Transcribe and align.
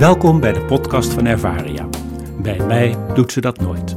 Welkom 0.00 0.40
bij 0.40 0.52
de 0.52 0.64
podcast 0.64 1.12
van 1.12 1.26
Ervaria. 1.26 1.88
Bij 2.42 2.58
mij 2.66 2.96
doet 3.14 3.32
ze 3.32 3.40
dat 3.40 3.60
nooit. 3.60 3.96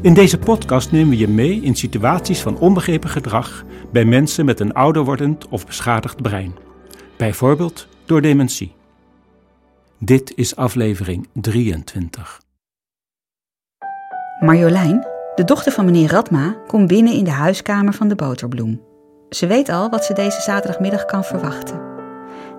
In 0.00 0.14
deze 0.14 0.38
podcast 0.38 0.92
nemen 0.92 1.08
we 1.08 1.16
je 1.16 1.28
mee 1.28 1.60
in 1.60 1.74
situaties 1.74 2.40
van 2.40 2.58
onbegrepen 2.58 3.10
gedrag 3.10 3.64
bij 3.92 4.04
mensen 4.04 4.44
met 4.44 4.60
een 4.60 4.72
ouder 4.72 5.04
wordend 5.04 5.48
of 5.48 5.66
beschadigd 5.66 6.22
brein. 6.22 6.54
Bijvoorbeeld 7.16 7.88
door 8.04 8.20
dementie. 8.20 8.74
Dit 9.98 10.32
is 10.34 10.56
aflevering 10.56 11.28
23. 11.32 12.40
Marjolein, 14.40 15.06
de 15.34 15.44
dochter 15.44 15.72
van 15.72 15.84
meneer 15.84 16.10
Radma, 16.10 16.56
komt 16.66 16.88
binnen 16.88 17.12
in 17.12 17.24
de 17.24 17.30
huiskamer 17.30 17.92
van 17.92 18.08
de 18.08 18.14
boterbloem. 18.14 18.82
Ze 19.28 19.46
weet 19.46 19.68
al 19.68 19.90
wat 19.90 20.04
ze 20.04 20.12
deze 20.12 20.40
zaterdagmiddag 20.40 21.04
kan 21.04 21.24
verwachten. 21.24 21.95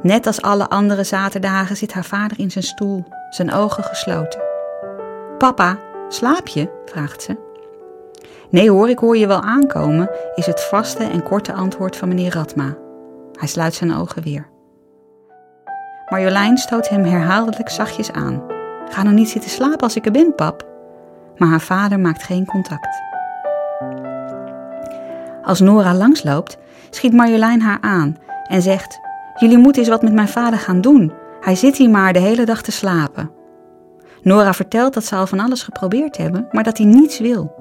Net 0.01 0.27
als 0.27 0.41
alle 0.41 0.69
andere 0.69 1.03
zaterdagen 1.03 1.77
zit 1.77 1.93
haar 1.93 2.05
vader 2.05 2.39
in 2.39 2.51
zijn 2.51 2.63
stoel, 2.63 3.05
zijn 3.29 3.53
ogen 3.53 3.83
gesloten. 3.83 4.41
Papa, 5.37 5.77
slaap 6.09 6.47
je? 6.47 6.69
vraagt 6.85 7.21
ze. 7.21 7.37
Nee 8.49 8.71
hoor, 8.71 8.89
ik 8.89 8.99
hoor 8.99 9.17
je 9.17 9.27
wel 9.27 9.41
aankomen, 9.41 10.09
is 10.35 10.45
het 10.45 10.63
vaste 10.63 11.03
en 11.03 11.23
korte 11.23 11.53
antwoord 11.53 11.95
van 11.95 12.07
meneer 12.07 12.33
Radma. 12.33 12.75
Hij 13.33 13.47
sluit 13.47 13.73
zijn 13.73 13.93
ogen 13.93 14.23
weer. 14.23 14.47
Marjolein 16.09 16.57
stoot 16.57 16.89
hem 16.89 17.03
herhaaldelijk 17.03 17.69
zachtjes 17.69 18.11
aan. 18.11 18.43
Ga 18.89 19.03
nou 19.03 19.15
niet 19.15 19.29
zitten 19.29 19.49
slapen 19.49 19.79
als 19.79 19.95
ik 19.95 20.05
er 20.05 20.11
ben, 20.11 20.35
pap. 20.35 20.65
Maar 21.37 21.49
haar 21.49 21.61
vader 21.61 21.99
maakt 21.99 22.23
geen 22.23 22.45
contact. 22.45 23.01
Als 25.43 25.59
Nora 25.59 25.93
langsloopt, 25.93 26.57
schiet 26.89 27.13
Marjolein 27.13 27.61
haar 27.61 27.77
aan 27.81 28.17
en 28.47 28.61
zegt: 28.61 28.99
Jullie 29.39 29.57
moeten 29.57 29.81
eens 29.81 29.91
wat 29.91 30.01
met 30.01 30.13
mijn 30.13 30.27
vader 30.27 30.59
gaan 30.59 30.81
doen. 30.81 31.11
Hij 31.41 31.55
zit 31.55 31.77
hier 31.77 31.89
maar 31.89 32.13
de 32.13 32.19
hele 32.19 32.45
dag 32.45 32.61
te 32.61 32.71
slapen. 32.71 33.31
Nora 34.21 34.53
vertelt 34.53 34.93
dat 34.93 35.05
ze 35.05 35.15
al 35.15 35.27
van 35.27 35.39
alles 35.39 35.63
geprobeerd 35.63 36.17
hebben, 36.17 36.47
maar 36.51 36.63
dat 36.63 36.77
hij 36.77 36.87
niets 36.87 37.19
wil. 37.19 37.55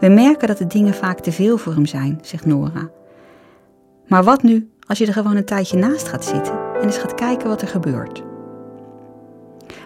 We 0.00 0.08
merken 0.08 0.48
dat 0.48 0.58
de 0.58 0.66
dingen 0.66 0.94
vaak 0.94 1.20
te 1.20 1.32
veel 1.32 1.58
voor 1.58 1.72
hem 1.72 1.86
zijn, 1.86 2.18
zegt 2.22 2.46
Nora. 2.46 2.88
Maar 4.06 4.24
wat 4.24 4.42
nu 4.42 4.70
als 4.86 4.98
je 4.98 5.06
er 5.06 5.12
gewoon 5.12 5.36
een 5.36 5.44
tijdje 5.44 5.78
naast 5.78 6.08
gaat 6.08 6.24
zitten 6.24 6.58
en 6.74 6.82
eens 6.82 6.98
gaat 6.98 7.14
kijken 7.14 7.48
wat 7.48 7.62
er 7.62 7.68
gebeurt? 7.68 8.22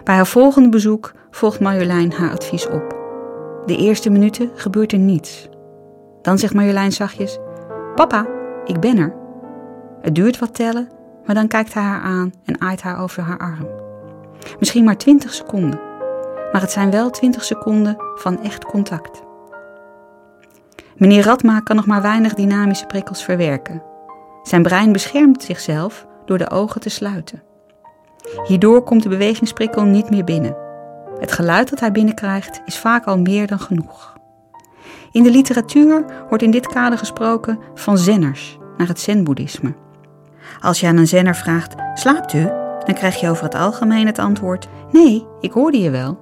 Bij 0.03 0.15
haar 0.15 0.27
volgende 0.27 0.69
bezoek 0.69 1.13
volgt 1.31 1.59
Marjolein 1.59 2.11
haar 2.11 2.31
advies 2.31 2.67
op. 2.67 2.99
De 3.65 3.77
eerste 3.77 4.09
minuten 4.09 4.49
gebeurt 4.55 4.91
er 4.91 4.99
niets. 4.99 5.49
Dan 6.21 6.37
zegt 6.37 6.53
Marjolein 6.53 6.91
zachtjes: 6.91 7.39
Papa, 7.95 8.27
ik 8.65 8.79
ben 8.79 8.97
er. 8.97 9.15
Het 10.01 10.15
duurt 10.15 10.39
wat 10.39 10.55
tellen, 10.55 10.89
maar 11.25 11.35
dan 11.35 11.47
kijkt 11.47 11.73
hij 11.73 11.83
haar 11.83 12.01
aan 12.01 12.33
en 12.45 12.61
aait 12.61 12.81
haar 12.81 12.99
over 12.99 13.23
haar 13.23 13.37
arm. 13.37 13.67
Misschien 14.59 14.83
maar 14.83 14.97
twintig 14.97 15.33
seconden, 15.33 15.79
maar 16.51 16.61
het 16.61 16.71
zijn 16.71 16.91
wel 16.91 17.09
twintig 17.09 17.43
seconden 17.43 17.97
van 18.15 18.43
echt 18.43 18.65
contact. 18.65 19.23
Meneer 20.95 21.23
Radma 21.23 21.59
kan 21.59 21.75
nog 21.75 21.85
maar 21.85 22.01
weinig 22.01 22.33
dynamische 22.33 22.85
prikkels 22.85 23.23
verwerken. 23.23 23.83
Zijn 24.43 24.63
brein 24.63 24.91
beschermt 24.91 25.43
zichzelf 25.43 26.07
door 26.25 26.37
de 26.37 26.49
ogen 26.49 26.81
te 26.81 26.89
sluiten. 26.89 27.41
Hierdoor 28.43 28.83
komt 28.83 29.03
de 29.03 29.09
bewegingsprikkel 29.09 29.83
niet 29.83 30.09
meer 30.09 30.23
binnen. 30.23 30.55
Het 31.19 31.31
geluid 31.31 31.69
dat 31.69 31.79
hij 31.79 31.91
binnenkrijgt 31.91 32.61
is 32.65 32.77
vaak 32.77 33.05
al 33.05 33.17
meer 33.17 33.47
dan 33.47 33.59
genoeg. 33.59 34.13
In 35.11 35.23
de 35.23 35.31
literatuur 35.31 36.05
wordt 36.29 36.43
in 36.43 36.51
dit 36.51 36.67
kader 36.67 36.97
gesproken 36.97 37.59
van 37.73 37.97
zenners 37.97 38.57
naar 38.77 38.87
het 38.87 38.99
zenboeddhisme. 38.99 39.73
Als 40.61 40.79
je 40.79 40.87
aan 40.87 40.97
een 40.97 41.07
zenner 41.07 41.35
vraagt: 41.35 41.75
slaapt 41.93 42.33
u? 42.33 42.49
dan 42.85 42.95
krijg 42.95 43.19
je 43.19 43.29
over 43.29 43.43
het 43.43 43.55
algemeen 43.55 44.05
het 44.05 44.19
antwoord: 44.19 44.67
nee, 44.91 45.25
ik 45.39 45.51
hoorde 45.51 45.79
je 45.79 45.89
wel. 45.89 46.19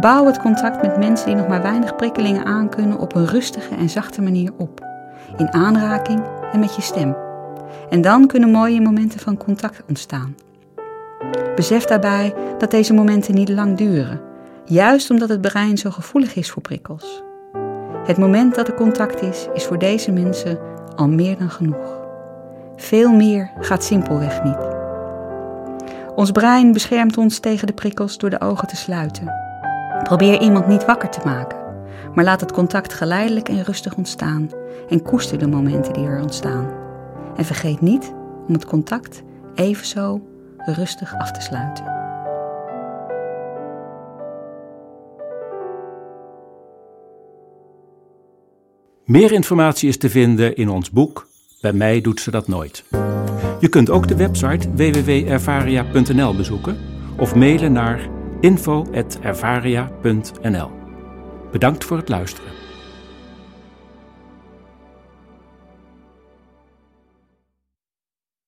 Bouw 0.00 0.26
het 0.26 0.38
contact 0.38 0.82
met 0.82 0.98
mensen 0.98 1.26
die 1.26 1.36
nog 1.36 1.48
maar 1.48 1.62
weinig 1.62 1.96
prikkelingen 1.96 2.44
aankunnen 2.44 2.98
op 2.98 3.14
een 3.14 3.26
rustige 3.26 3.74
en 3.74 3.88
zachte 3.88 4.22
manier 4.22 4.52
op, 4.56 4.86
in 5.36 5.52
aanraking 5.52 6.22
en 6.52 6.60
met 6.60 6.74
je 6.74 6.82
stem. 6.82 7.16
En 7.90 8.00
dan 8.00 8.26
kunnen 8.26 8.50
mooie 8.50 8.80
momenten 8.80 9.20
van 9.20 9.36
contact 9.36 9.82
ontstaan. 9.88 10.36
Besef 11.54 11.84
daarbij 11.84 12.34
dat 12.58 12.70
deze 12.70 12.94
momenten 12.94 13.34
niet 13.34 13.48
lang 13.48 13.76
duren, 13.76 14.20
juist 14.64 15.10
omdat 15.10 15.28
het 15.28 15.40
brein 15.40 15.78
zo 15.78 15.90
gevoelig 15.90 16.34
is 16.34 16.50
voor 16.50 16.62
prikkels. 16.62 17.22
Het 18.04 18.18
moment 18.18 18.54
dat 18.54 18.68
er 18.68 18.74
contact 18.74 19.22
is, 19.22 19.48
is 19.54 19.64
voor 19.64 19.78
deze 19.78 20.12
mensen 20.12 20.58
al 20.96 21.08
meer 21.08 21.38
dan 21.38 21.50
genoeg. 21.50 22.05
Veel 22.76 23.12
meer 23.12 23.50
gaat 23.60 23.84
simpelweg 23.84 24.42
niet. 24.42 24.74
Ons 26.14 26.30
brein 26.30 26.72
beschermt 26.72 27.18
ons 27.18 27.38
tegen 27.38 27.66
de 27.66 27.72
prikkels 27.72 28.18
door 28.18 28.30
de 28.30 28.40
ogen 28.40 28.68
te 28.68 28.76
sluiten. 28.76 29.34
Probeer 30.02 30.40
iemand 30.40 30.66
niet 30.66 30.84
wakker 30.84 31.10
te 31.10 31.20
maken, 31.24 31.58
maar 32.14 32.24
laat 32.24 32.40
het 32.40 32.52
contact 32.52 32.94
geleidelijk 32.94 33.48
en 33.48 33.62
rustig 33.62 33.94
ontstaan 33.96 34.50
en 34.88 35.02
koester 35.02 35.38
de 35.38 35.46
momenten 35.46 35.92
die 35.92 36.06
er 36.06 36.20
ontstaan. 36.20 36.70
En 37.36 37.44
vergeet 37.44 37.80
niet 37.80 38.12
om 38.48 38.54
het 38.54 38.64
contact 38.64 39.22
even 39.54 39.86
zo 39.86 40.20
rustig 40.58 41.14
af 41.18 41.32
te 41.32 41.40
sluiten. 41.40 41.94
Meer 49.04 49.32
informatie 49.32 49.88
is 49.88 49.98
te 49.98 50.10
vinden 50.10 50.56
in 50.56 50.68
ons 50.68 50.90
boek 50.90 51.26
Bij 51.66 51.74
mij 51.74 52.00
doet 52.00 52.20
ze 52.20 52.30
dat 52.30 52.48
nooit. 52.48 52.84
Je 53.60 53.68
kunt 53.68 53.90
ook 53.90 54.08
de 54.08 54.16
website 54.16 54.74
www.ervaria.nl 54.74 56.36
bezoeken 56.36 56.76
of 57.16 57.34
mailen 57.34 57.72
naar 57.72 58.08
info.ervaria.nl. 58.40 60.70
Bedankt 61.52 61.84
voor 61.84 61.96
het 61.96 62.08
luisteren. 62.08 62.50